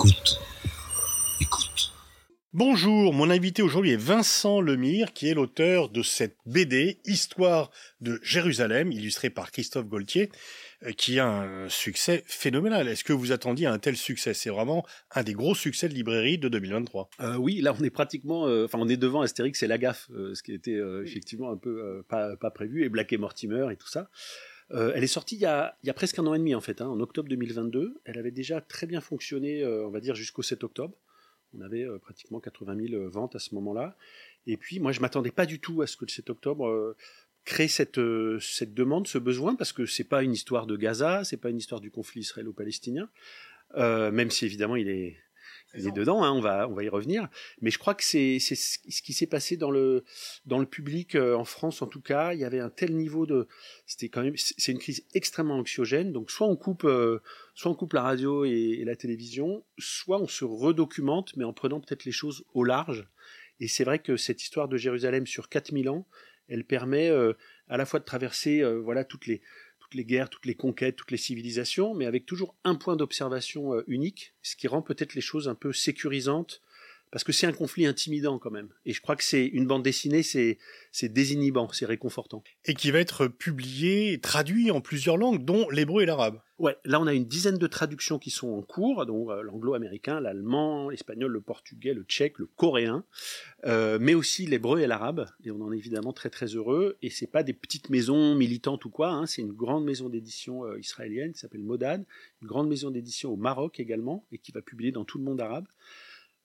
[0.00, 0.40] Écoute.
[1.42, 1.92] Écoute.
[2.54, 7.70] Bonjour, mon invité aujourd'hui est Vincent Lemire, qui est l'auteur de cette BD Histoire
[8.00, 10.30] de Jérusalem, illustrée par Christophe Gaultier,
[10.86, 12.88] euh, qui a un succès phénoménal.
[12.88, 14.32] Est-ce que vous attendiez un tel succès?
[14.32, 17.10] C'est vraiment un des gros succès de librairie de 2023.
[17.20, 20.08] Euh, oui, là on est pratiquement, euh, enfin on est devant Astérix et la gaffe,
[20.14, 23.18] euh, ce qui était euh, effectivement un peu euh, pas, pas prévu, et Black et
[23.18, 24.08] Mortimer et tout ça.
[24.72, 26.88] Euh, elle est sortie il y, a, presque un an et demi en fait, hein,
[26.88, 28.00] en octobre 2022.
[28.04, 30.94] Elle avait déjà très bien fonctionné, euh, on va dire jusqu'au 7 octobre.
[31.56, 33.96] On avait euh, pratiquement 80 000 ventes à ce moment-là.
[34.46, 36.96] Et puis moi je m'attendais pas du tout à ce que le 7 octobre
[37.44, 41.50] crée cette, demande, ce besoin, parce que c'est pas une histoire de Gaza, c'est pas
[41.50, 43.08] une histoire du conflit israélo-palestinien,
[43.76, 45.16] même si évidemment il est,
[45.74, 47.28] il est dedans, hein, on, va, on va y revenir.
[47.60, 50.04] Mais je crois que c'est c'est ce qui s'est passé dans le,
[50.46, 52.32] dans le public euh, en France, en tout cas.
[52.34, 53.46] Il y avait un tel niveau de.
[53.86, 54.34] C'était quand même.
[54.36, 56.12] C'est une crise extrêmement anxiogène.
[56.12, 57.20] Donc, soit on coupe, euh,
[57.54, 61.52] soit on coupe la radio et, et la télévision, soit on se redocumente, mais en
[61.52, 63.06] prenant peut-être les choses au large.
[63.60, 66.06] Et c'est vrai que cette histoire de Jérusalem sur 4000 ans,
[66.50, 67.34] elle permet euh,
[67.68, 69.40] à la fois de traverser euh, voilà toutes les
[69.90, 73.74] toutes les guerres, toutes les conquêtes, toutes les civilisations, mais avec toujours un point d'observation
[73.74, 76.62] euh, unique, ce qui rend peut-être les choses un peu sécurisantes,
[77.10, 78.68] parce que c'est un conflit intimidant quand même.
[78.86, 80.58] Et je crois que c'est une bande dessinée, c'est
[80.92, 82.42] c'est désinhibant, c'est réconfortant.
[82.64, 86.40] Et qui va être publié, traduit en plusieurs langues, dont l'hébreu et l'arabe.
[86.58, 90.20] Ouais, là on a une dizaine de traductions qui sont en cours, donc euh, l'anglo-américain,
[90.20, 93.04] l'allemand, l'espagnol, le portugais, le tchèque, le coréen,
[93.64, 95.26] euh, mais aussi l'hébreu et l'arabe.
[95.42, 96.98] Et on en est évidemment très très heureux.
[97.00, 100.66] Et c'est pas des petites maisons militantes ou quoi, hein, c'est une grande maison d'édition
[100.66, 102.04] euh, israélienne qui s'appelle Modad,
[102.42, 105.40] une grande maison d'édition au Maroc également, et qui va publier dans tout le monde
[105.40, 105.66] arabe.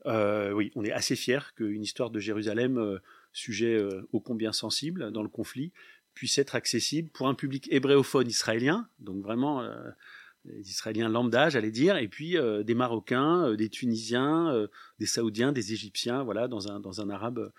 [0.07, 2.99] Euh, oui, on est assez fiers qu'une histoire de Jérusalem, euh,
[3.33, 5.71] sujet euh, ô combien sensible dans le conflit,
[6.13, 9.69] puisse être accessible pour un public hébréophone israélien, donc vraiment
[10.45, 14.65] les Israéliens lambda, j'allais dire, et puis des Marocains, des Tunisiens,
[14.97, 17.51] des Saoudiens, des Égyptiens, voilà, dans un, dans un arabe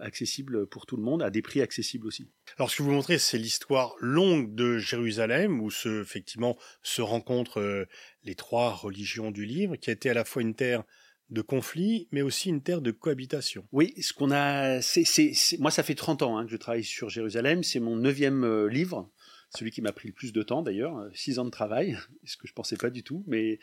[0.00, 2.28] accessible pour tout le monde, à des prix accessibles aussi.
[2.56, 7.88] Alors, ce que vous montrez, c'est l'histoire longue de Jérusalem, où se, effectivement se rencontrent
[8.22, 10.84] les trois religions du livre, qui a été à la fois une terre
[11.30, 13.66] de conflit, mais aussi une terre de cohabitation.
[13.72, 14.80] Oui, ce qu'on a,
[15.58, 18.68] moi ça fait 30 ans hein, que je travaille sur Jérusalem, c'est mon neuvième euh,
[18.68, 19.10] livre,
[19.48, 22.36] celui qui m'a pris le plus de temps d'ailleurs, euh, six ans de travail, ce
[22.36, 23.58] que je pensais pas du tout, mais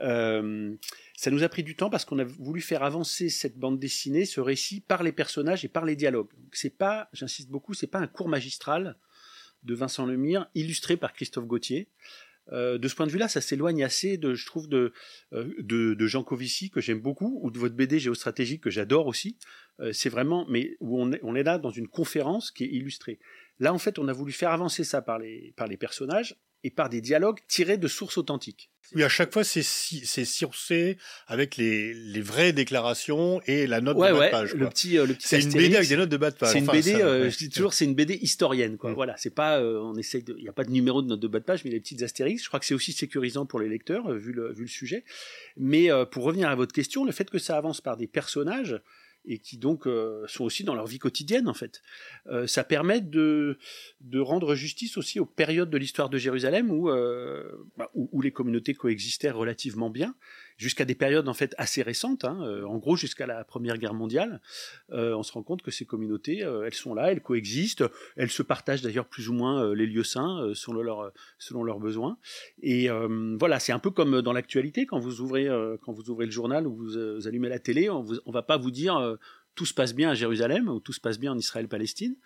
[0.00, 0.74] euh,
[1.14, 4.24] ça nous a pris du temps parce qu'on a voulu faire avancer cette bande dessinée,
[4.24, 6.30] ce récit par les personnages et par les dialogues.
[6.34, 8.96] Donc, C'est pas, j'insiste beaucoup, c'est pas un cours magistral
[9.62, 11.88] de Vincent Lemire illustré par Christophe Gauthier.
[12.50, 14.92] Euh, de ce point de vue-là, ça s'éloigne assez, de, je trouve, de,
[15.32, 19.06] euh, de, de Jean Covici, que j'aime beaucoup, ou de votre BD Géostratégie, que j'adore
[19.06, 19.38] aussi.
[19.80, 22.68] Euh, c'est vraiment, mais où on est, on est là dans une conférence qui est
[22.68, 23.20] illustrée.
[23.58, 26.70] Là, en fait, on a voulu faire avancer ça par les, par les personnages et
[26.70, 28.70] par des dialogues tirés de sources authentiques.
[28.94, 34.08] Oui, à chaque fois, c'est sourcé avec les, les vraies déclarations et la note ouais,
[34.08, 34.54] de bas ouais, de page.
[34.54, 35.52] le petit, euh, le petit C'est une.
[35.52, 36.52] BD avec des notes de bas de page.
[36.52, 37.30] C'est une Enfin, BD, ça, euh, ouais.
[37.30, 38.90] je dis toujours, c'est une BD historienne, quoi.
[38.90, 38.94] Mm.
[38.94, 41.28] Voilà, c'est pas, euh, on essaye il n'y a pas de numéro de note de
[41.28, 42.42] bas de page, mais les petites astérix.
[42.42, 45.04] Je crois que c'est aussi sécurisant pour les lecteurs, vu le, vu le sujet.
[45.56, 48.80] Mais pour revenir à votre question, le fait que ça avance par des personnages
[49.24, 51.82] et qui donc euh, sont aussi dans leur vie quotidienne, en fait,
[52.26, 53.58] euh, ça permet de,
[54.00, 57.44] de rendre justice aussi aux périodes de l'histoire de Jérusalem où, euh,
[57.76, 60.14] bah, où, où les communautés coexistaient relativement bien,
[60.56, 63.94] jusqu'à des périodes en fait assez récentes, hein, euh, en gros jusqu'à la Première Guerre
[63.94, 64.40] mondiale.
[64.92, 67.84] Euh, on se rend compte que ces communautés, euh, elles sont là, elles coexistent,
[68.16, 72.18] elles se partagent d'ailleurs plus ou moins les lieux saints selon, leur, selon leurs besoins.
[72.62, 72.88] Et
[73.38, 75.48] voilà, c'est un peu comme dans l'actualité, quand vous ouvrez,
[75.82, 78.56] quand vous ouvrez le journal ou vous, vous allumez la télé, on ne va pas
[78.56, 79.18] vous dire
[79.54, 82.16] tout se passe bien à Jérusalem ou tout se passe bien en Israël-Palestine.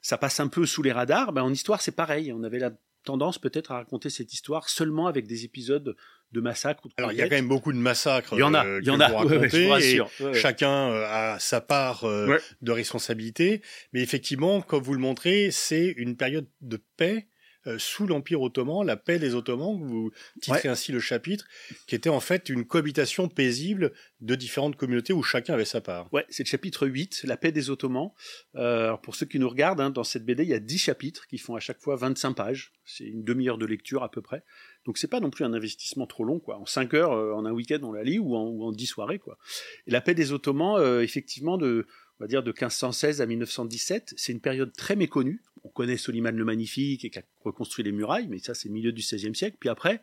[0.00, 1.32] Ça passe un peu sous les radars.
[1.32, 2.32] Ben, en histoire, c'est pareil.
[2.32, 2.72] On avait la
[3.04, 5.96] tendance peut-être à raconter cette histoire seulement avec des épisodes
[6.32, 6.84] de massacres.
[6.84, 8.34] ou de Alors, il y a quand même beaucoup de massacres.
[8.34, 10.26] Il y en a, euh, il y en a, vous ouais, ouais, je vous.
[10.26, 10.34] Ouais.
[10.34, 13.62] Chacun euh, a sa part euh, de responsabilité.
[13.92, 17.28] Mais effectivement, comme vous le montrez, c'est une période de paix
[17.66, 21.46] euh, sous l'Empire ottoman, la paix des Ottomans, vous titrez ainsi le chapitre,
[21.86, 26.12] qui était en fait une cohabitation paisible de différentes communautés où chacun avait sa part.
[26.12, 28.10] Ouais, c'est le chapitre 8, La paix des Ottomans.
[28.56, 30.78] Euh, alors pour ceux qui nous regardent, hein, dans cette BD, il y a 10
[30.78, 32.72] chapitres qui font à chaque fois 25 pages.
[32.84, 34.42] C'est une demi-heure de lecture à peu près.
[34.84, 36.58] Donc c'est pas non plus un investissement trop long, quoi.
[36.58, 38.86] En 5 heures, euh, en un week-end, on la lit, ou en, ou en 10
[38.86, 39.38] soirées, quoi.
[39.86, 41.86] Et La paix des Ottomans, euh, effectivement, de,
[42.18, 45.42] on va dire de 1516 à 1917, c'est une période très méconnue.
[45.64, 48.74] On connaît Soliman le Magnifique et qui a reconstruit les murailles, mais ça c'est le
[48.74, 49.56] milieu du XVIe siècle.
[49.58, 50.02] Puis après,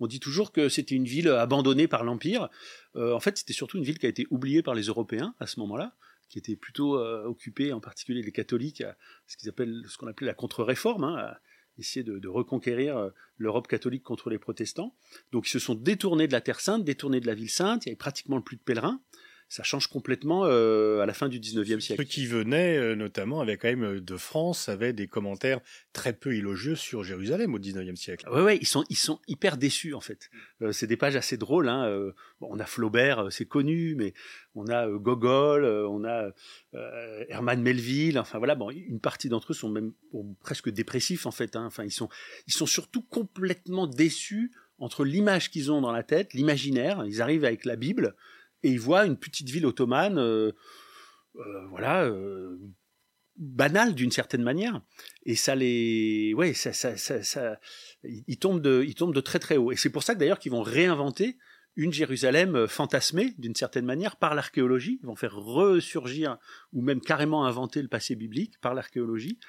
[0.00, 2.48] on dit toujours que c'était une ville abandonnée par l'Empire.
[2.96, 5.46] Euh, en fait, c'était surtout une ville qui a été oubliée par les Européens à
[5.46, 5.96] ce moment-là,
[6.28, 8.96] qui était plutôt euh, occupée, en particulier les catholiques, à
[9.26, 11.40] ce qu'on appelait la contre-réforme, hein, à
[11.78, 14.96] essayer de, de reconquérir euh, l'Europe catholique contre les protestants.
[15.32, 17.88] Donc ils se sont détournés de la Terre Sainte, détournés de la ville sainte, il
[17.88, 19.00] y avait pratiquement plus de pèlerins
[19.54, 22.02] ça change complètement euh, à la fin du 19e siècle.
[22.02, 25.60] Ceux qui venaient, euh, notamment, avec quand même euh, de France, avaient des commentaires
[25.92, 28.26] très peu élogieux sur Jérusalem au 19e siècle.
[28.32, 30.28] Oui, ouais, ils sont, ils sont hyper déçus en fait.
[30.72, 31.68] c'est des pages assez drôles.
[31.68, 31.88] Hein.
[32.40, 34.12] Bon, on a Flaubert, c'est connu, mais
[34.56, 36.32] on a Gogol, on a
[37.28, 38.18] Herman Melville.
[38.18, 39.92] Enfin voilà, bon, une partie d'entre eux sont même
[40.40, 41.54] presque dépressifs en fait.
[41.54, 41.66] Hein.
[41.66, 42.08] Enfin, ils sont,
[42.48, 47.04] ils sont surtout complètement déçus entre l'image qu'ils ont dans la tête, l'imaginaire.
[47.06, 48.16] Ils arrivent avec la Bible
[48.64, 50.50] et ils voient une petite ville ottomane, euh,
[51.36, 52.58] euh, voilà, euh,
[53.36, 54.80] banale d'une certaine manière.
[55.26, 57.60] Et ça les, ouais, ça, ça, ça,
[58.02, 59.70] ils tombent de, ils tombent de très très haut.
[59.70, 61.36] Et c'est pour ça que d'ailleurs qu'ils vont réinventer
[61.76, 64.98] une Jérusalem fantasmée d'une certaine manière par l'archéologie.
[65.02, 66.38] Ils vont faire ressurgir
[66.72, 69.40] ou même carrément inventer le passé biblique par l'archéologie.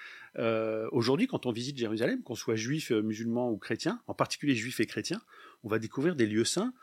[0.92, 4.88] Aujourd'hui, quand on visite Jérusalem, qu'on soit juif, musulman ou chrétien, en particulier juif et
[4.88, 5.22] chrétien,
[5.64, 6.74] on va découvrir des lieux saints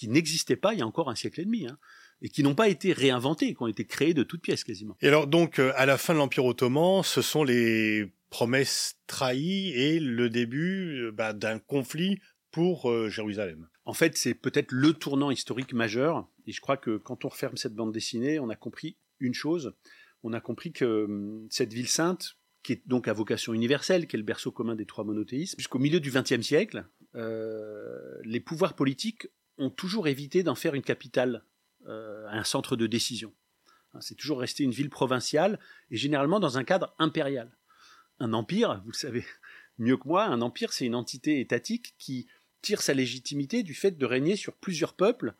[0.00, 1.66] qui n'existaient pas il y a encore un siècle et demi.
[1.66, 1.78] Hein,
[2.22, 4.96] et qui n'ont pas été réinventés, qui ont été créés de toutes pièces quasiment.
[5.00, 9.72] Et alors donc euh, à la fin de l'Empire ottoman, ce sont les promesses trahies
[9.72, 12.18] et le début euh, bah, d'un conflit
[12.50, 13.68] pour euh, Jérusalem.
[13.84, 16.28] En fait, c'est peut-être le tournant historique majeur.
[16.46, 19.74] Et je crois que quand on referme cette bande dessinée, on a compris une chose.
[20.22, 24.16] On a compris que hum, cette ville sainte, qui est donc à vocation universelle, qui
[24.16, 29.26] est le berceau commun des trois monothéismes, jusqu'au milieu du XXe siècle, les pouvoirs politiques
[29.60, 31.44] ont toujours évité d'en faire une capitale,
[31.86, 33.32] euh, un centre de décision.
[33.92, 35.58] Hein, c'est toujours resté une ville provinciale
[35.90, 37.56] et généralement dans un cadre impérial.
[38.18, 39.24] Un empire, vous le savez
[39.78, 42.26] mieux que moi, un empire c'est une entité étatique qui
[42.62, 45.34] tire sa légitimité du fait de régner sur plusieurs peuples,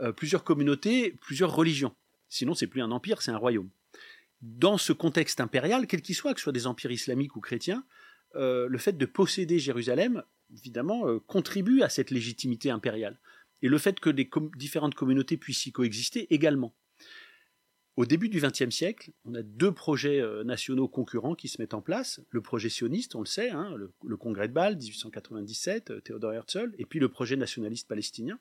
[0.00, 1.94] euh, plusieurs communautés, plusieurs religions.
[2.28, 3.70] Sinon c'est plus un empire, c'est un royaume.
[4.42, 7.84] Dans ce contexte impérial, quel qu'il soit, que ce soit des empires islamiques ou chrétiens,
[8.36, 13.20] euh, le fait de posséder Jérusalem, évidemment, contribue à cette légitimité impériale
[13.62, 16.74] et le fait que les différentes communautés puissent y coexister également.
[18.00, 21.74] Au début du XXe siècle, on a deux projets euh, nationaux concurrents qui se mettent
[21.74, 22.20] en place.
[22.30, 26.72] Le projet sioniste, on le sait, hein, le, congrès de Bâle, 1897, euh, Théodore Herzl,
[26.78, 28.38] et puis le projet nationaliste palestinien,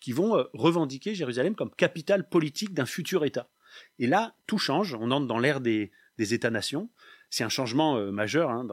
[0.00, 3.50] qui vont euh, revendiquer Jérusalem comme capitale politique d'un futur État.
[3.98, 6.88] Et là, tout change, on entre dans l'ère des, États-nations.
[7.28, 8.66] C'est un changement majeur hein,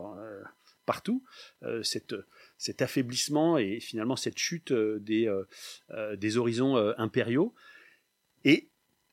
[0.86, 1.26] partout.
[1.82, 2.14] cette
[2.62, 5.44] cet affaiblissement et finalement cette chute euh, des, euh,
[5.90, 7.56] euh, des horizons impériaux.
[8.46, 8.70] Et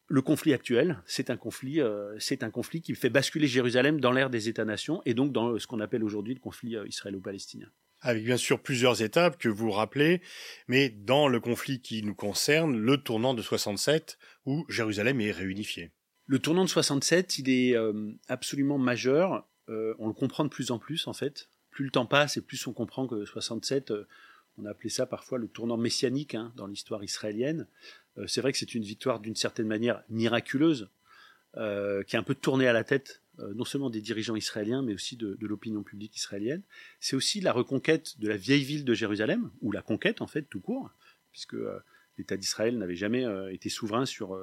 [0.08, 1.80] le conflit actuel, c'est un conflit,
[2.18, 5.66] c'est un conflit qui fait basculer Jérusalem dans l'ère des États-nations et donc dans ce
[5.66, 7.68] qu'on appelle aujourd'hui le conflit israélo-palestinien.
[8.00, 10.22] Avec bien sûr plusieurs étapes que vous rappelez,
[10.66, 15.90] mais dans le conflit qui nous concerne, le tournant de 67 où Jérusalem est réunifiée.
[16.26, 17.76] Le tournant de 67, il est
[18.28, 19.46] absolument majeur.
[19.68, 22.66] on le comprend de plus en plus en fait plus le temps passe et plus
[22.66, 24.04] on comprend que 67, euh,
[24.58, 27.68] on a appelé ça parfois le tournant messianique hein, dans l'histoire israélienne.
[28.18, 30.88] Euh, c'est vrai que c'est une victoire d'une certaine manière miraculeuse,
[31.56, 33.22] euh, qui a un peu tourné à la tête
[33.54, 36.62] non seulement des dirigeants israéliens, mais aussi de, l'opinion publique israélienne.
[36.98, 40.42] C'est aussi la reconquête de la vieille ville de Jérusalem, ou la conquête en fait
[40.42, 40.90] tout court,
[41.30, 41.54] puisque
[42.16, 44.36] l'État d'Israël n'avait jamais été souverain sur,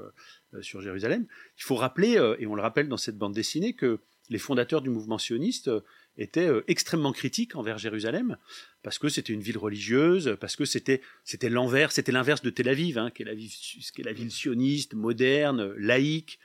[0.62, 1.28] sur Jérusalem.
[1.58, 4.00] Il faut rappeler, et on le rappelle dans cette bande dessinée, que
[4.30, 5.70] les fondateurs du mouvement sioniste
[6.18, 8.38] était euh, extrêmement critique envers Jérusalem
[8.84, 11.02] parce que c'était une ville religieuse, parce que c'était
[11.50, 16.40] l'envers, c'était l'inverse de Tel Aviv, hein, qui est la ville sioniste, moderne, laïque,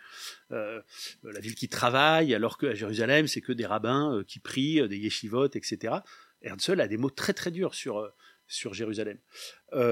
[0.51, 0.81] euh,
[1.23, 4.97] la ville qui travaille, alors qu'à Jérusalem c'est que des rabbins euh, qui prient, des
[4.97, 5.97] yeshivot, etc.
[6.43, 8.11] Herzl a des mots très très durs sur
[8.53, 9.17] sur Jérusalem.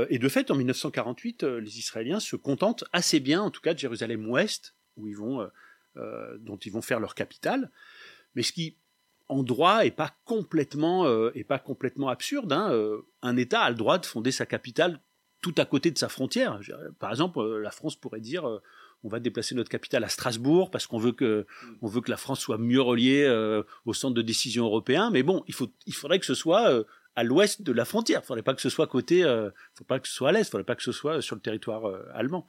[0.09, 3.79] et de fait, en 1948, les Israéliens se contentent assez bien, en tout cas de
[3.79, 5.49] Jérusalem-Ouest, où ils vont,
[6.41, 7.71] dont ils vont faire leur capitale.
[8.35, 8.77] Mais ce qui
[9.29, 12.53] en droit est pas complètement euh, pas complètement absurde.
[12.53, 12.71] Hein.
[12.73, 15.01] Euh, un État a le droit de fonder sa capitale
[15.41, 16.59] tout à côté de sa frontière.
[16.99, 18.61] Par exemple, euh, la France pourrait dire
[19.05, 21.47] on va déplacer notre capitale à Strasbourg parce qu'on veut que
[21.83, 23.29] on veut que la France soit mieux reliée
[23.85, 25.11] au centre de décision européen.
[25.11, 28.21] Mais bon, il faut il faudrait que ce soit à l'ouest de la frontière.
[28.25, 29.23] Il faudrait pas que ce soit côté,
[29.75, 30.41] faut pas que ce soit à l'est.
[30.41, 32.49] Il faudrait pas que ce soit sur le territoire allemand.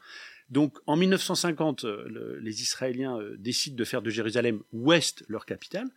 [0.50, 1.86] Donc en 1950,
[2.42, 5.90] les Israéliens décident de faire de Jérusalem ouest leur capitale.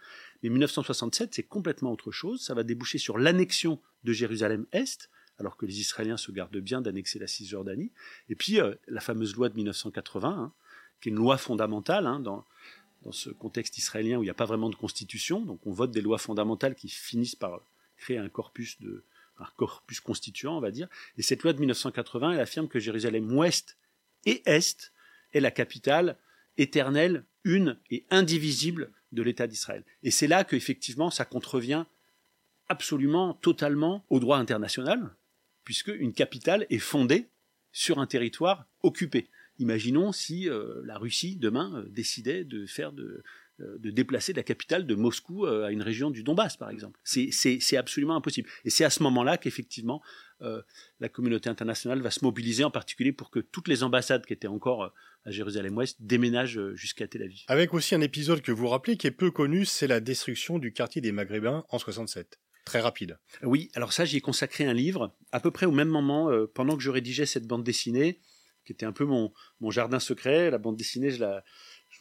[0.42, 2.42] Mais 1967, c'est complètement autre chose.
[2.42, 7.18] Ça va déboucher sur l'annexion de Jérusalem-Est, alors que les Israéliens se gardent bien d'annexer
[7.18, 7.92] la Cisjordanie.
[8.28, 10.52] Et puis euh, la fameuse loi de 1980, hein,
[11.00, 12.44] qui est une loi fondamentale hein, dans,
[13.02, 15.40] dans ce contexte israélien où il n'y a pas vraiment de constitution.
[15.40, 17.60] Donc on vote des lois fondamentales qui finissent par
[17.96, 19.04] créer un corpus de
[19.38, 20.88] un corpus constituant, on va dire.
[21.16, 23.76] Et cette loi de 1980, elle affirme que Jérusalem-Ouest
[24.26, 24.92] et Est
[25.32, 26.18] est la capitale
[26.58, 29.84] éternelle, une et indivisible de l'État d'Israël.
[30.02, 31.84] Et c'est là qu'effectivement ça contrevient
[32.68, 35.14] absolument, totalement au droit international,
[35.64, 37.28] puisque une capitale est fondée
[37.72, 39.28] sur un territoire occupé.
[39.58, 43.22] Imaginons si euh, la Russie demain euh, décidait de faire de,
[43.58, 46.98] de déplacer la capitale de Moscou à une région du Donbass, par exemple.
[47.04, 48.48] C'est absolument impossible.
[48.64, 50.02] Et c'est à ce moment-là qu'effectivement
[51.00, 54.48] la communauté internationale va se mobiliser, en particulier pour que toutes les ambassades qui étaient
[54.48, 54.92] encore
[55.24, 57.42] à Jérusalem-Ouest déménagent jusqu'à Tel Aviv.
[57.46, 60.72] Avec aussi un épisode que vous rappelez qui est peu connu, c'est la destruction du
[60.72, 62.40] quartier des Maghrébins en 67.
[62.64, 63.18] Très rapide.
[63.42, 66.76] Oui, alors ça, j'y ai consacré un livre, à peu près au même moment, pendant
[66.76, 68.20] que je rédigeais cette bande dessinée
[68.64, 70.50] qui était un peu mon, mon jardin secret.
[70.50, 71.44] La bande dessinée, je, la,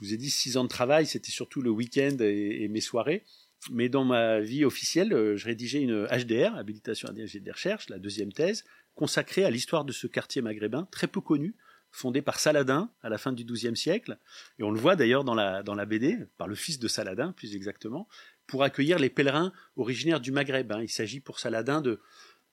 [0.02, 3.24] vous ai dit, six ans de travail, c'était surtout le week-end et, mes soirées.
[3.72, 7.90] Mais dans ma vie officielle, euh, je rédigeais une HDR, habilitation à diriger des recherches,
[7.90, 8.64] la deuxième thèse,
[8.96, 11.56] consacrée à l'histoire de ce quartier maghrébin, très peu connu,
[11.92, 14.18] fondé par Saladin à la fin du XIIe siècle,
[14.58, 17.34] et on le voit d'ailleurs dans la, dans la BD, par le fils de Saladin
[17.34, 18.08] plus exactement,
[18.48, 20.72] pour accueillir les pèlerins originaires du Maghreb.
[20.72, 20.82] Hein.
[20.82, 22.02] Il s'agit pour Saladin de,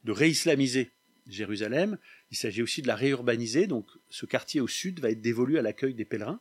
[0.04, 0.92] de réislamiser
[1.26, 1.98] Jérusalem.
[2.30, 5.62] Il s'agit aussi de la réurbaniser, donc ce quartier au sud va être dévolu à
[5.62, 6.40] l'accueil des pèlerins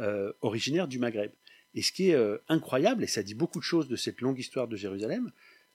[0.00, 1.32] euh, originaires du Maghreb.
[1.74, 4.38] Et ce qui est euh, incroyable, et ça dit beaucoup de choses de cette longue
[4.38, 5.30] histoire de Jérusalem,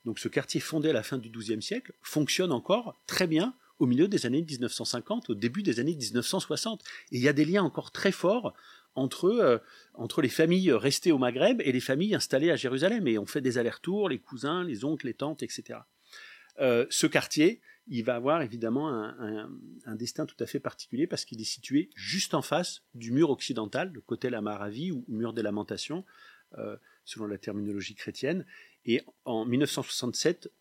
[0.05, 3.85] donc ce quartier fondé à la fin du XIIe siècle fonctionne encore très bien au
[3.85, 6.83] milieu des années 1950, au début des années 1960.
[7.11, 8.53] Et il y a des liens encore très forts
[8.95, 9.57] entre, euh,
[9.93, 13.07] entre les familles restées au Maghreb et les familles installées à Jérusalem.
[13.07, 15.79] Et on fait des allers-retours, les cousins, les oncles, les tantes, etc.
[16.59, 21.45] ce quartier, il va avoir évidemment un, destin tout à fait particulier parce qu'il est
[21.45, 26.05] situé juste en face du mur occidental, le côté la Maravi ou mur des lamentations,
[26.57, 28.45] euh, selon la terminologie chrétienne.
[28.85, 30.51] Et en 1967,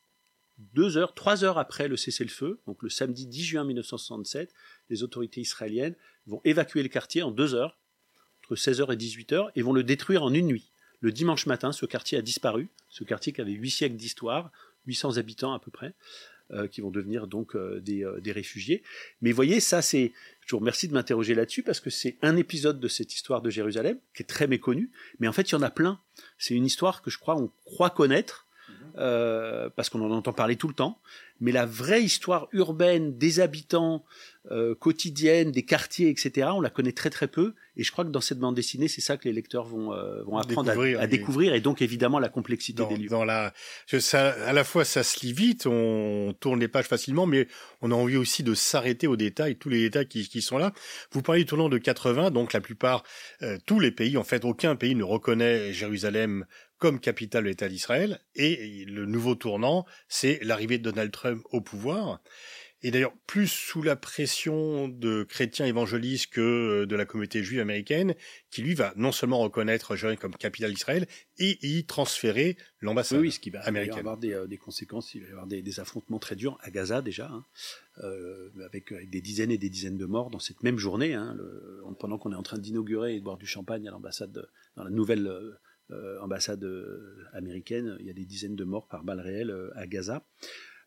[0.58, 4.52] deux heures, trois heures après le cessez-le-feu, donc le samedi 10 juin 1967,
[4.88, 5.96] les autorités israéliennes
[6.26, 7.78] vont évacuer le quartier en deux heures,
[8.42, 10.70] entre 16h et 18h, et vont le détruire en une nuit.
[11.00, 14.52] Le dimanche matin, ce quartier a disparu, ce quartier qui avait huit siècles d'histoire,
[14.86, 15.94] 800 habitants à peu près,
[16.71, 18.83] qui vont devenir donc euh, euh, des, réfugiés.
[19.23, 20.12] Mais voyez, ça c'est,
[20.47, 23.50] je vous remercie de m'interroger là-dessus parce que c'est un épisode de cette histoire de
[23.50, 26.00] Jérusalem qui est très méconnu, mais en fait il y en a plein.
[26.38, 29.71] C'est une histoire que je crois on croit connaître mhm.
[29.76, 31.00] parce qu'on en entend parler tout le temps,
[31.40, 34.04] mais la vraie histoire urbaine des habitants,
[34.50, 37.54] euh, quotidienne, des quartiers, etc., on la connaît très très peu.
[37.76, 40.23] Et je crois que dans cette bande dessinée, c'est ça que les lecteurs vont, euh,
[40.25, 43.11] vont apprendre à, découvrir, et donc évidemment la complexité des livres.
[43.11, 43.52] Dans la,
[43.87, 47.49] ça, à la fois ça se lit vite, on tourne les pages facilement, mais
[47.82, 50.73] on a envie aussi de s'arrêter aux détails, tous les détails qui, qui, sont là.
[51.12, 53.02] Vous parlez du tournant de 80, donc la plupart,
[53.42, 56.47] euh, tous les pays, en fait, aucun pays ne reconnaît Jérusalem
[56.80, 58.20] comme capitale de l'État d'Israël.
[58.35, 62.20] Et le nouveau tournant, c'est l'arrivée de Donald Trump au pouvoir.
[62.82, 67.60] Et d'ailleurs, plus sous la pression de chrétiens évangélistes que euh, de la communauté juive
[67.60, 68.14] américaine,
[68.50, 71.06] qui lui va non seulement reconnaître Jérusalem comme capitale d'Israël,
[71.38, 75.20] et y transférer l'ambassade oui, oui, ce qui va avoir des, euh, des, conséquences, il
[75.22, 77.44] va y avoir des, des, affrontements très durs à Gaza déjà, hein,
[78.02, 81.34] euh, avec, avec, des dizaines et des dizaines de morts dans cette même journée, hein,
[81.37, 84.84] le, pendant qu'on est en train d'inaugurer et de boire du champagne à l'ambassade, dans
[84.84, 85.26] la nouvelle...
[85.26, 85.52] Euh,
[85.92, 89.70] euh, ambassade euh, américaine, il y a des dizaines de morts par balles réelles euh,
[89.75, 90.25] à Gaza.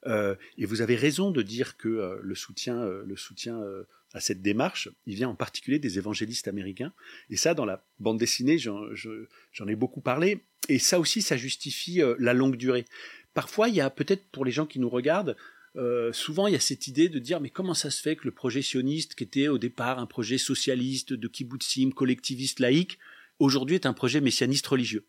[0.05, 3.61] Et vous avez raison de dire que le soutien, le soutien
[4.13, 6.93] à cette démarche, il vient en particulier des évangélistes américains.
[7.29, 10.43] Et ça, dans la bande dessinée, j'en ai beaucoup parlé.
[10.69, 12.85] Et ça aussi, ça justifie la longue durée.
[13.33, 15.35] Parfois, il y a peut-être pour les gens qui nous regardent,
[16.11, 18.31] souvent il y a cette idée de dire mais comment ça se fait que le
[18.31, 22.99] projet sioniste, qui était au départ un projet socialiste, de kibbutzim, collectiviste, laïque,
[23.39, 25.05] aujourd'hui est un projet messianiste religieux?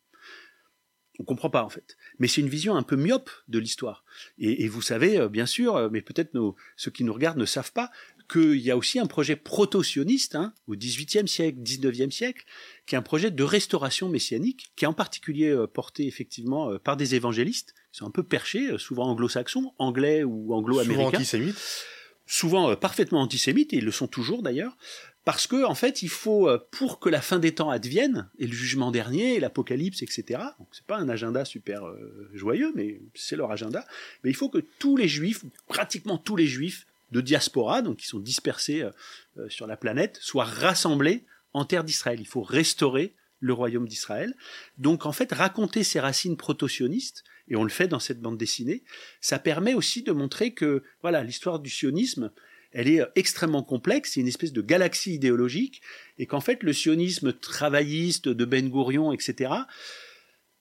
[1.20, 1.96] On comprend pas en fait.
[2.18, 4.04] Mais c'est une vision un peu myope de l'histoire.
[4.38, 6.32] Et, vous savez, euh, bien sûr, euh, mais peut-être
[6.76, 7.90] ceux qui nous regardent ne savent pas,
[8.28, 12.44] qu'il y a aussi un projet proto-sioniste hein, au XVIIIe siècle, XIXe siècle,
[12.86, 16.96] qui est un projet de restauration messianique, qui est en particulier euh, porté effectivement par
[16.96, 20.94] des évangélistes, qui sont un peu perchés, souvent anglo-saxons, anglais ou anglo-américains.
[20.94, 21.84] Souvent antisémites
[22.26, 24.78] souvent parfaitement antisémites, et ils le sont toujours d'ailleurs,
[25.24, 28.46] parce que en fait, il faut euh, pour que la fin des temps advienne et
[28.46, 30.42] le jugement dernier, l'Apocalypse, etc.
[30.58, 33.86] Donc c'est pas un agenda super euh, joyeux, mais c'est leur agenda.
[34.22, 38.06] Mais il faut que tous les Juifs, pratiquement tous les Juifs de diaspora, donc qui
[38.06, 42.20] sont dispersés euh, sur la planète, soient rassemblés en terre d'Israël.
[42.20, 44.34] Il faut restaurer le royaume d'Israël.
[44.78, 48.82] Donc en fait, raconter ces racines proto-sionistes, et on le fait dans cette bande dessinée,
[49.20, 52.30] ça permet aussi de montrer que voilà l'histoire du sionisme,
[52.74, 55.80] elle est euh, extrêmement complexe, c'est une espèce de galaxie idéologique,
[56.18, 59.52] et qu'en fait le sionisme travailliste de Ben Gourion, etc.,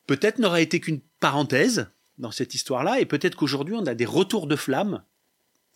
[0.07, 4.47] peut-être n'aura été qu'une parenthèse dans cette histoire-là, et peut-être qu'aujourd'hui on a des retours
[4.47, 5.03] de flamme,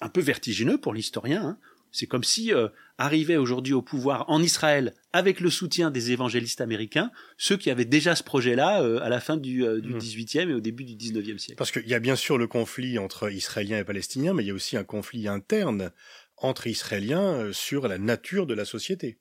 [0.02, 1.58] un peu vertigineux pour l'historien, hein,
[1.92, 2.68] C'est comme si euh,
[2.98, 7.86] arrivaient aujourd'hui au pouvoir en Israël avec le soutien des évangélistes américains, ceux qui avaient
[7.86, 10.00] déjà ce projet-là euh, à la fin du, euh, du Mhm.
[10.00, 11.58] 18e et au début du 19e siècle.
[11.58, 14.52] Parce qu'il y a bien sûr le conflit entre Israéliens et Palestiniens, mais il y
[14.52, 15.92] a aussi un conflit interne
[16.38, 19.20] entre Israéliens euh, sur la nature de la société.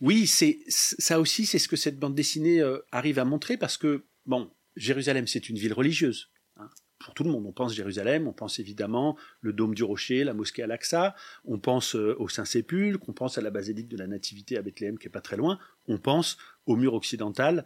[0.00, 3.76] Oui, c'est ça aussi, c'est ce que cette bande dessinée euh, arrive à montrer parce
[3.76, 6.30] que bon, Jérusalem, c'est une ville religieuse.
[6.56, 6.68] hein.
[6.98, 10.34] Pour tout le monde, on pense Jérusalem, on pense évidemment le dôme du Rocher, la
[10.34, 14.56] mosquée Al-Aqsa, on pense euh, au Saint-Sépulcre, on pense à la basilique de la Nativité
[14.56, 17.64] à Bethléem qui est pas très loin, on pense au mur occidental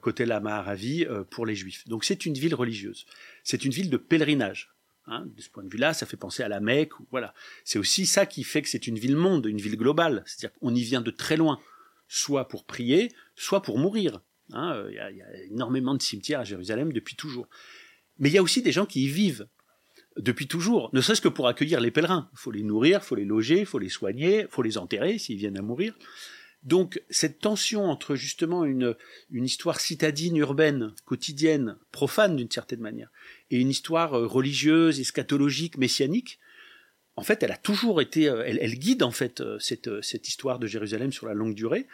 [0.00, 1.86] côté la Maharavi pour les Juifs.
[1.86, 3.04] Donc c'est une ville religieuse.
[3.44, 4.74] C'est une ville de pèlerinage.
[5.06, 5.26] Hein.
[5.34, 6.92] De ce point de vue-là, ça fait penser à la Mecque.
[7.10, 7.34] Voilà.
[7.64, 10.22] C'est aussi ça qui fait que c'est une ville monde, une ville globale.
[10.26, 11.60] C'est-à-dire qu'on y vient de très loin,
[12.08, 14.20] soit pour prier, soit pour mourir.
[14.52, 14.84] hein.
[14.88, 17.48] Il y, y a énormément de cimetières à Jérusalem depuis toujours.
[18.18, 19.46] Mais il y a aussi des gens qui y vivent
[20.16, 22.30] depuis toujours, ne serait-ce que pour accueillir les pèlerins.
[22.32, 24.78] Il faut les nourrir, il faut les loger, il faut les soigner, il faut les
[24.78, 25.94] enterrer s'ils viennent à mourir.
[26.62, 28.96] Donc cette tension entre justement une,
[29.30, 33.10] une histoire citadine, urbaine, quotidienne, profane d'une certaine manière,
[33.50, 36.38] et une histoire euh, religieuse, eschatologique, messianique,
[37.18, 40.58] en fait, elle a toujours été, euh, elle, guide en fait euh, cette, cette histoire
[40.58, 41.86] de Jérusalem sur la longue durée.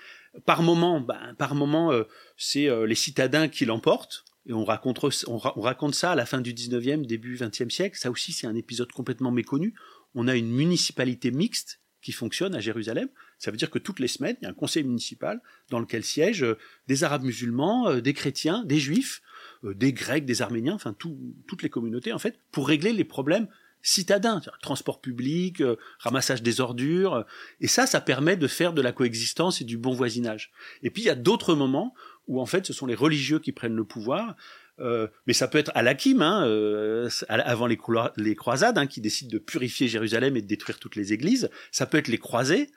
[0.47, 1.93] Par moment, ben, par moment,
[2.39, 4.25] c'est les citadins qui l'emportent.
[4.47, 7.69] Et on raconte, on, ra- on raconte ça à la fin du 19e, début 20e
[7.69, 7.99] siècle.
[7.99, 9.75] Ça aussi, c'est un épisode complètement méconnu.
[10.15, 13.09] On a une municipalité mixte qui fonctionne à Jérusalem.
[13.39, 15.41] Ça veut dire que toutes les semaines, il y a un conseil municipal
[15.71, 19.23] dans lequel siègent euh, des Arabes musulmans, euh, des chrétiens, des Juifs,
[19.65, 23.05] euh, des Grecs, des Arméniens, enfin tout- toutes les communautés en fait, pour régler les
[23.05, 23.47] problèmes
[23.85, 25.61] citadins, transport public,
[25.99, 27.25] ramassage des ordures,
[27.61, 30.53] et ça, ça permet de faire de la coexistence et du bon voisinage.
[30.85, 31.93] Et puis il y a d'autres moments
[32.29, 34.37] où en fait ce sont les religieux qui prennent le pouvoir,
[34.83, 39.01] euh, mais ça peut être Al-Hakim, hein, euh, avant les, croi- les croisades, hein, qui
[39.01, 41.49] décident de purifier Jérusalem et de détruire toutes les églises.
[41.71, 42.71] Ça peut être les croisés,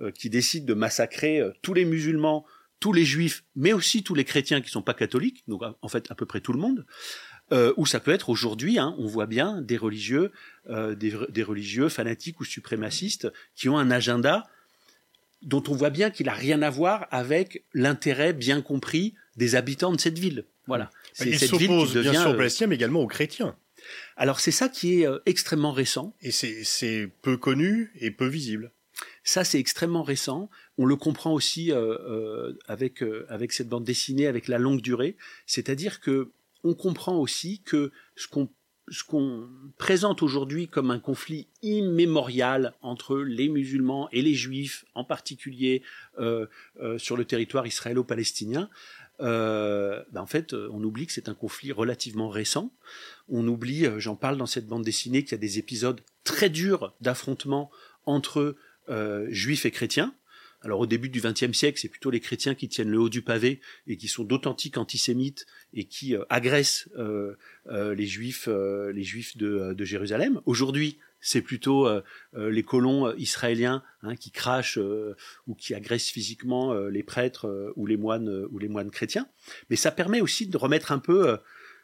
[0.00, 2.44] euh, qui décident de massacrer euh, tous les musulmans,
[2.78, 6.10] tous les juifs, mais aussi tous les chrétiens qui sont pas catholiques, donc en fait
[6.10, 6.84] à peu près tout le monde.
[7.52, 10.32] Euh, ou ça peut être aujourd'hui, hein, on voit bien des religieux,
[10.68, 14.46] des, des religieux fanatiques ou suprémacistes qui ont un agenda
[15.42, 19.92] dont on voit bien qu'il a rien à voir avec l'intérêt bien compris des habitants
[19.92, 20.44] de cette ville.
[20.66, 20.90] Voilà.
[21.12, 23.56] C'est Il cette ville qui s'oppose bien sûr aux euh, Palestiniens, mais également aux chrétiens.
[24.16, 26.14] Alors c'est ça qui est euh, extrêmement récent.
[26.22, 28.72] Et c'est- c'est peu connu et peu visible.
[29.24, 30.48] Ça, c'est extrêmement récent.
[30.78, 31.76] On le comprend aussi euh,
[32.08, 35.16] euh, avec euh, avec cette bande dessinée, avec la longue durée.
[35.46, 36.30] C'est-à-dire que
[36.64, 38.48] on comprend aussi que ce qu'on
[38.88, 45.04] ce qu'on présente aujourd'hui comme un conflit immémorial entre les musulmans et les juifs, en
[45.04, 45.82] particulier
[46.18, 46.46] euh,
[46.80, 48.70] euh, sur le territoire israélo-palestinien,
[49.20, 52.72] euh, ben en fait, euh, on oublie que c'est un conflit relativement récent.
[53.28, 56.50] On oublie, euh, j'en parle dans cette bande dessinée, qu'il y a des épisodes très
[56.50, 57.70] durs d'affrontement
[58.04, 58.56] entre
[58.88, 60.14] euh, juifs et chrétiens.
[60.62, 63.22] Alors au début du XXe siècle, c'est plutôt les chrétiens qui tiennent le haut du
[63.22, 67.36] pavé et qui sont d'authentiques antisémites et qui euh, agressent euh,
[67.68, 70.40] euh, les juifs, les juifs de, de Jérusalem.
[70.46, 72.02] Aujourd'hui, c'est plutôt euh,
[72.34, 75.16] euh, les colons euh, israéliens hein, qui crachent euh,
[75.48, 78.92] ou qui agressent physiquement euh, les prêtres euh, ou les moines euh, ou les moines
[78.92, 79.26] chrétiens.
[79.68, 81.36] Mais ça permet aussi de remettre un peu, euh,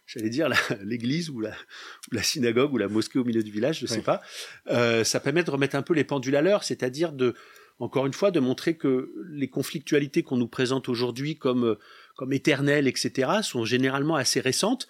[0.06, 0.48] j'allais dire,
[0.84, 3.96] l'église ou la, ou la synagogue ou la mosquée au milieu du village, je sais
[3.96, 4.02] Oui.
[4.02, 4.22] pas.
[4.70, 7.34] Euh, ça permet de remettre un peu les pendules à l'heure, c'est-à-dire de
[7.80, 11.76] encore une fois, de montrer que les conflictualités qu'on nous présente aujourd'hui comme,
[12.14, 14.86] comme éternelles, etc., sont généralement assez récentes.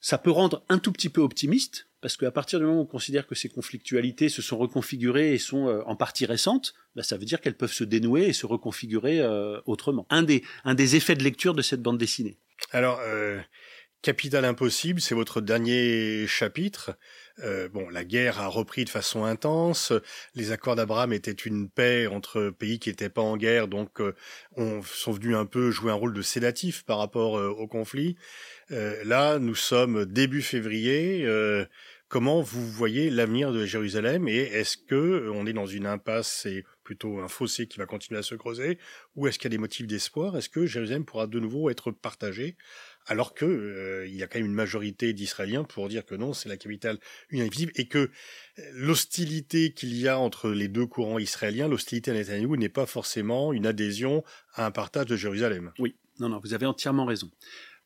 [0.00, 2.86] Ça peut rendre un tout petit peu optimiste, parce qu'à partir du moment où on
[2.86, 7.16] considère que ces conflictualités se sont reconfigurées et sont euh, en partie récentes, bah, ça
[7.16, 10.06] veut dire qu'elles peuvent se dénouer et se reconfigurer euh, autrement.
[10.10, 12.38] Un des, un des effets de lecture de cette bande dessinée.
[12.72, 13.40] Alors, euh,
[14.00, 16.96] Capital Impossible, c'est votre dernier chapitre.
[17.40, 19.92] Euh, bon, la guerre a repris de façon intense.
[20.36, 24.14] Les accords d'Abraham étaient une paix entre pays qui n'étaient pas en guerre, donc euh,
[24.56, 28.16] on sont venus un peu jouer un rôle de sédatif par rapport euh, au conflit.
[28.70, 31.24] Euh, là, nous sommes début février.
[31.24, 31.64] Euh,
[32.08, 36.40] comment vous voyez l'avenir de Jérusalem et est-ce que euh, on est dans une impasse,
[36.42, 38.78] c'est plutôt un fossé qui va continuer à se creuser,
[39.14, 40.36] ou est-ce qu'il y a des motifs d'espoir?
[40.36, 42.56] Est-ce que Jérusalem pourra de nouveau être partagée?
[43.06, 46.32] Alors que euh, il y a quand même une majorité d'Israéliens pour dire que non,
[46.32, 46.98] c'est la capitale
[47.30, 52.14] inévitable et que euh, l'hostilité qu'il y a entre les deux courants israéliens, l'hostilité à
[52.14, 55.72] Netanyahou n'est pas forcément une adhésion à un partage de Jérusalem.
[55.78, 57.30] Oui, non, non, vous avez entièrement raison.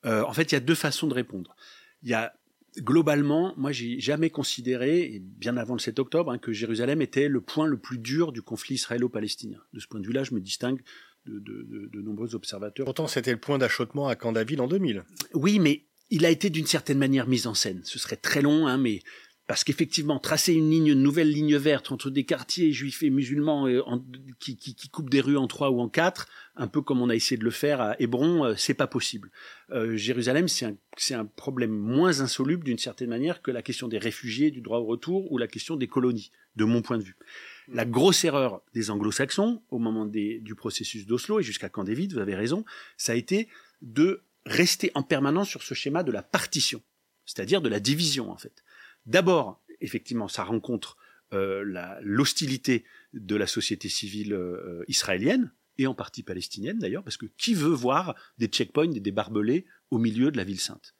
[0.04, 1.54] Euh, en fait, il y a deux façons de répondre.
[2.02, 2.32] Il y a
[2.78, 7.28] globalement, moi, j'ai jamais considéré, et bien avant le 7 octobre, hein, que Jérusalem était
[7.28, 9.58] le point le plus dur du conflit israélo-palestinien.
[9.72, 10.80] De ce point de vue-là, je me distingue
[11.26, 12.84] de, de- de- de nombreux observateurs.
[12.86, 15.04] Pourtant, c'était le point d'achoppement à Camp David en 2000.
[15.34, 17.80] Oui, mais il a été d'une certaine manière mis en scène.
[17.84, 19.00] Ce serait très long, hein, mais
[19.46, 23.66] parce qu'effectivement, tracer une ligne, une nouvelle ligne verte entre des quartiers juifs et musulmans
[23.66, 23.82] euh,
[24.38, 27.10] qui, qui, qui, coupent des rues en trois ou en quatre, un peu comme on
[27.10, 29.30] a essayé de le faire à Hébron, euh, c'est pas possible.
[29.70, 30.76] Euh, Jérusalem, c'est un,
[31.10, 34.86] un problème moins insoluble d'une certaine manière que la question des réfugiés, du droit au
[34.86, 37.16] retour ou la question des colonies, de mon point de vue.
[37.68, 42.12] La grosse erreur des anglo-saxons au moment des, du processus d'Oslo et jusqu'à Camp David,
[42.12, 42.64] vous avez raison,
[42.96, 43.48] ça a été
[43.80, 46.82] de rester en permanence sur ce schéma de la partition,
[47.26, 48.62] c'est-à-dire de la division en fait.
[49.06, 50.96] D'abord, effectivement, ça rencontre
[51.32, 51.64] euh,
[52.02, 52.84] l'hostilité
[53.14, 57.72] de la société civile euh, israélienne, et en partie palestinienne d'ailleurs, parce que qui veut
[57.72, 60.94] voir des checkpoints et des barbelés au milieu de la ville sainte?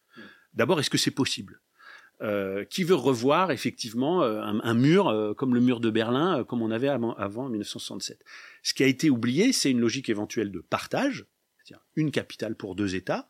[0.54, 1.60] D'abord, est-ce que c'est possible?
[2.20, 6.44] Euh, qui veut revoir effectivement euh, un, mur euh, comme le mur de Berlin, euh,
[6.44, 8.24] comme on avait avant, avant en 1967.
[8.62, 12.76] Ce qui a été oublié, c'est une logique éventuelle de partage, c'est-à-dire une capitale pour
[12.76, 13.28] deux États.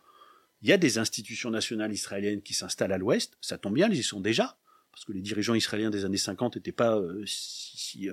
[0.61, 3.97] Il y a des institutions nationales israéliennes qui s'installent à l'ouest, ça tombe bien, ils
[3.97, 4.59] y sont déjà,
[4.93, 8.09] parce que les dirigeants israéliens des années 50 n'étaient pas si, si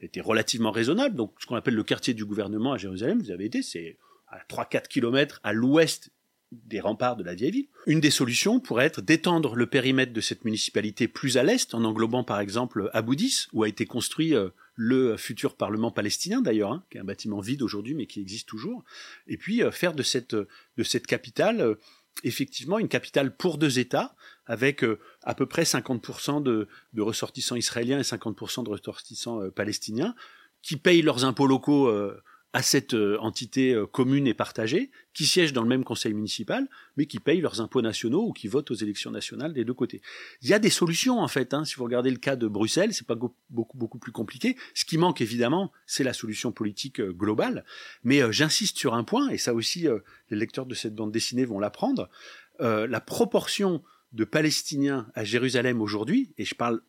[0.00, 1.16] étaient relativement raisonnables.
[1.16, 3.96] Donc ce qu'on appelle le quartier du gouvernement à Jérusalem, vous avez été, c'est
[4.28, 6.10] à 3-4 kilomètres à l'ouest
[6.52, 7.68] des remparts de la vieille ville.
[7.86, 11.84] Une des solutions pourrait être d'étendre le périmètre de cette municipalité plus à l'est, en
[11.84, 16.84] englobant par exemple Aboudis, où a été construit euh, le futur Parlement palestinien d'ailleurs, hein,
[16.90, 18.84] qui est un bâtiment vide aujourd'hui mais qui existe toujours,
[19.26, 21.74] et puis euh, faire de cette, de cette capitale euh,
[22.22, 24.14] effectivement une capitale pour deux États,
[24.46, 24.84] avec
[25.22, 30.14] à peu près 50% de, de, ressortissants israéliens et 50% de ressortissants palestiniens,
[30.62, 31.88] qui payent leurs impôts locaux
[32.56, 36.66] à cette euh, entité euh, commune et partagée, qui siègent dans le même conseil municipal,
[36.96, 40.00] mais qui payent leurs impôts nationaux ou qui votent aux élections nationales des deux côtés.
[40.40, 41.52] Il y a des solutions en fait.
[41.52, 41.66] Hein.
[41.66, 44.56] Si vous regardez le cas de Bruxelles, c'est pas beaucoup beaucoup plus compliqué.
[44.72, 47.62] Ce qui manque évidemment, c'est la solution politique euh, globale.
[48.04, 49.86] Mais j'insiste sur un point, et ça aussi
[50.30, 52.08] les lecteurs de cette bande dessinée vont l'apprendre.
[52.58, 56.80] la proportion de Palestiniens à Jérusalem aujourd'hui, et je parle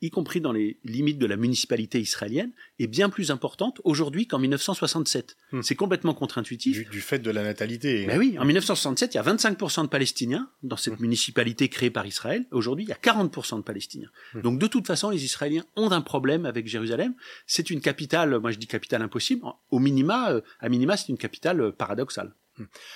[0.00, 4.38] y compris dans les limites de la municipalité israélienne, est bien plus importante aujourd'hui qu'en
[4.38, 5.36] 1967.
[5.52, 5.62] Hmm.
[5.62, 6.76] C'est complètement contre-intuitif.
[6.76, 8.04] Du, du, fait de la natalité.
[8.06, 11.02] Mais oui, en 1967, il y a 25% de Palestiniens dans cette hmm.
[11.02, 12.46] municipalité créée par Israël.
[12.50, 14.10] Aujourd'hui, il y a 40% de Palestiniens.
[14.34, 14.42] Hmm.
[14.42, 17.14] Donc de toute façon, les Israéliens ont un problème avec Jérusalem.
[17.46, 19.42] C'est une capitale, moi je dis capitale impossible.
[19.70, 22.34] Au minima, euh, à minima, c'est une capitale euh, paradoxale.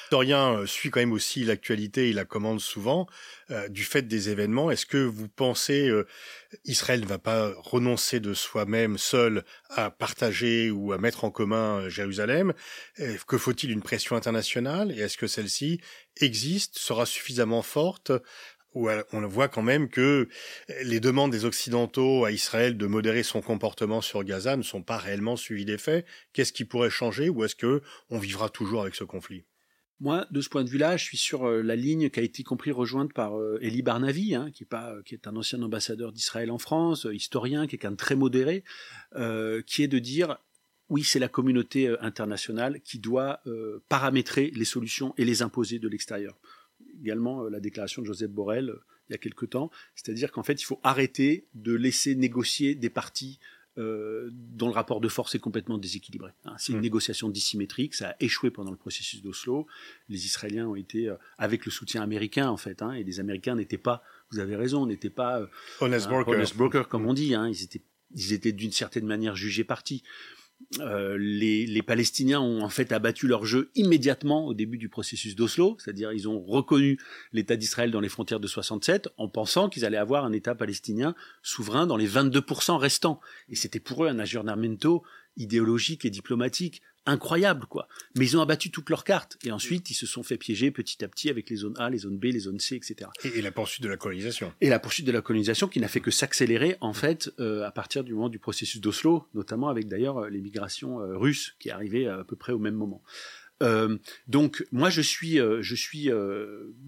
[0.05, 3.07] Historien euh, suit quand même aussi l'actualité, il la commande souvent
[3.51, 4.71] euh, du fait des événements.
[4.71, 6.07] Est-ce que vous pensez euh,
[6.65, 11.81] Israël ne va pas renoncer de soi-même seul à partager ou à mettre en commun
[11.81, 12.53] euh, Jérusalem?
[13.27, 14.93] Que faut-il une pression internationale?
[14.93, 15.81] Et est-ce que celle-ci
[16.21, 18.13] existe, sera suffisamment forte?
[18.75, 20.31] Où on voit quand même que
[20.83, 24.97] les demandes des Occidentaux à Israël de modérer son comportement sur Gaza ne sont pas
[24.97, 26.07] réellement suivies des faits.
[26.33, 27.29] Qu'est-ce qui pourrait changer?
[27.29, 29.45] Ou est-ce que on vivra toujours avec ce conflit?
[30.03, 32.43] Moi, de ce point de vue-là, je suis sur euh, la ligne qui a été
[32.43, 36.11] compris rejointe par euh, Elie Barnavi, hein, qui, est pas, qui est un ancien ambassadeur
[36.11, 38.65] d'Israël en France, euh, historien, quelqu'un de très modéré,
[39.15, 40.39] euh, qui est de dire
[40.89, 43.43] oui, c'est la communauté euh, internationale qui doit
[43.89, 46.37] paramétrer les solutions et les imposer de l'extérieur.
[47.01, 48.75] Également la déclaration de Joseph Borrell
[49.09, 52.91] il y a quelque temps, c'est-à-dire qu'en fait, il faut arrêter de laisser négocier des
[52.91, 53.39] partis
[53.79, 56.31] euh, dont le rapport de force est complètement déséquilibré.
[56.45, 56.55] Hein.
[56.59, 56.83] C'est une mmh.
[56.83, 59.67] négociation dissymétrique, ça a échoué pendant le processus d'Oslo.
[60.11, 63.55] Les Israéliens ont été euh, avec le soutien américain en fait, hein, et les Américains
[63.55, 65.47] n'étaient pas, vous avez raison, n'étaient pas euh,
[65.81, 66.35] honest, broker.
[66.35, 67.35] honest broker comme on dit.
[67.35, 67.83] Hein, ils étaient,
[68.15, 70.03] ils étaient d'une certaine manière jugés partis.
[70.81, 75.37] Euh, les, les, Palestiniens ont en fait abattu leur jeu immédiatement au début du processus
[75.37, 76.99] d'Oslo, c'est-à-dire ils ont reconnu
[77.33, 81.15] l'État d'Israël dans les frontières de 67 en pensant qu'ils allaient avoir un État palestinien
[81.43, 83.21] souverain dans les 22% restants.
[83.49, 85.03] Et c'était pour eux un aggiornamento
[85.37, 87.89] idéologique et diplomatique incroyable, quoi.
[88.17, 89.39] Mais ils ont abattu toutes leurs cartes.
[89.45, 91.99] Et ensuite, ils se sont fait piéger petit à petit avec les zones A, les
[91.99, 93.11] zones B, les zones C, etc.
[93.25, 94.53] Et, et la poursuite de la colonisation.
[94.61, 97.71] Et la poursuite de la colonisation qui n'a fait que s'accélérer, en fait, euh, à
[97.71, 101.71] partir du moment du processus d'Oslo, notamment avec d'ailleurs euh, les migrations euh, russes qui
[101.71, 103.03] arrivaient à peu près au même moment.
[103.63, 106.11] Euh, donc, moi, je suis, je suis,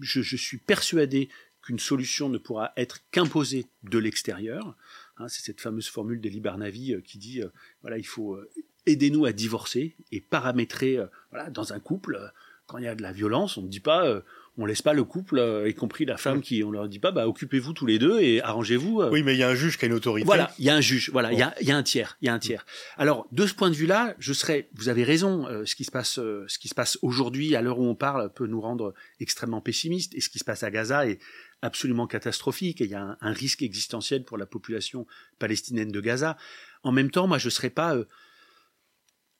[0.01, 1.29] je, je suis persuadé
[1.61, 4.75] qu'une solution ne pourra être qu'imposée de l'extérieur.
[5.17, 7.41] Hein, c'est cette fameuse formule de Barnavi qui dit,
[7.81, 8.37] voilà, il faut
[8.85, 12.27] aidez-nous à divorcer et paramétrer, euh, voilà, dans un couple, euh,
[12.67, 14.21] quand il y a de la violence, on ne dit pas, euh,
[14.57, 17.27] on laisse pas le couple, y compris la femme, qui, on leur dit pas, bah
[17.27, 19.03] occupez-vous tous les deux et arrangez-vous.
[19.11, 20.25] Oui, mais il y a un juge qui a une autorité.
[20.25, 22.25] Voilà, il y a un juge, voilà, il y, a, y, a, un tiers, il
[22.25, 22.65] y a un tiers.
[22.97, 26.13] Alors de ce point de vue-là, je serais, vous avez raison, ce qui se passe,
[26.13, 30.15] ce qui se passe aujourd'hui, à l'heure où on parle, peut nous rendre extrêmement pessimistes,
[30.15, 31.19] et ce qui se passe à Gaza est
[31.61, 35.05] absolument catastrophique, et il y a un, un risque existentiel pour la population
[35.37, 36.37] palestinienne de Gaza.
[36.81, 37.95] En même temps, moi, je serais pas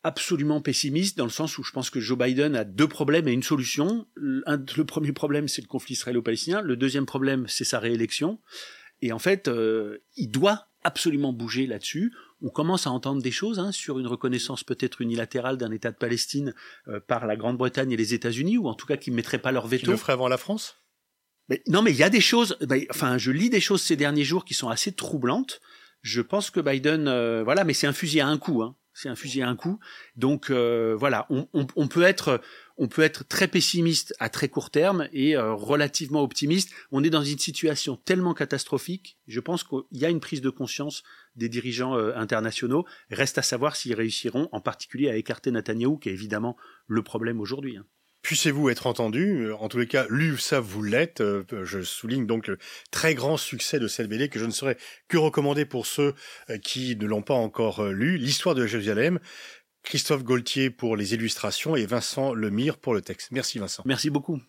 [0.06, 3.34] absolument pessimiste dans le sens où je pense que Joe Biden a deux problèmes et
[3.34, 4.06] une solution.
[4.15, 6.62] Le premier problème, c'est le conflit israélo-palestinien.
[6.62, 8.39] Le deuxième problème, c'est sa réélection.
[9.02, 12.13] Et en fait, euh, il doit absolument bouger là-dessus.
[12.44, 15.98] On commence à entendre des choses hein, sur une reconnaissance peut-être unilatérale d'un État de
[15.98, 16.54] Palestine
[16.88, 19.52] euh, par la Grande-Bretagne et les États-Unis, ou en tout cas qui ne mettraient pas
[19.52, 19.86] leur veto.
[19.86, 20.76] Qui le ferait avant la France?
[21.50, 22.58] Mais, Non, mais il y a des choses.
[22.62, 25.62] Ben, enfin, je lis des choses ces derniers jours qui sont assez troublantes.
[26.04, 28.62] Je pense que Biden, euh, voilà, mais c'est un fusil à un coup.
[28.62, 28.76] Hein.
[28.97, 29.77] C'est un fusil à un coup.
[30.15, 32.41] Donc euh, voilà, on, on, on, peut être,
[32.77, 36.71] on peut être très pessimiste à très court terme et euh, relativement optimiste.
[36.93, 39.17] On est dans une situation tellement catastrophique.
[39.27, 41.03] Je pense qu'il y a une prise de conscience
[41.36, 42.86] des dirigeants euh, internationaux.
[43.12, 46.55] Reste à savoir s'ils réussiront, en particulier à écarter Netanyahou, qui est évidemment
[46.88, 47.75] le problème aujourd'hui.
[47.75, 47.86] Hein.
[48.26, 51.22] Puissez-vous être entendu En tous les cas, lu ça, vous l'êtes.
[51.22, 52.58] Euh, je souligne donc le
[52.90, 56.16] très grand succès de cette BD que je ne saurais que recommander pour ceux
[56.50, 58.18] euh, qui ne l'ont pas encore euh, lu.
[58.18, 59.20] L'histoire de Jérusalem.
[59.84, 63.30] Christophe Gaultier pour les illustrations et Vincent Lemire pour le texte.
[63.30, 63.84] Merci Vincent.
[63.86, 64.42] Merci beaucoup.